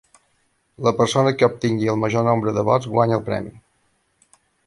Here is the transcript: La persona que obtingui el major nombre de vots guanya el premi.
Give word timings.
La 0.87 0.93
persona 1.01 1.33
que 1.41 1.49
obtingui 1.49 1.91
el 1.93 2.01
major 2.05 2.25
nombre 2.29 2.55
de 2.57 2.65
vots 2.71 2.89
guanya 2.97 3.17
el 3.21 3.25
premi. 3.31 3.53